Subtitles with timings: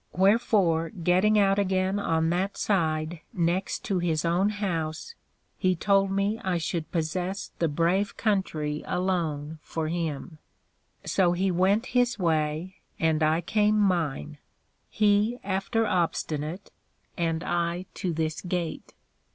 [0.13, 5.13] Wherefore getting out again on that side next to his own house,
[5.59, 10.39] he told me I should possess the brave country alone for him;
[11.05, 14.39] so he went his way, and I came mine:
[14.89, 16.71] he after Obstinate,
[17.15, 18.95] and I to this Gate.